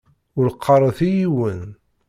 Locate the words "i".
1.07-1.09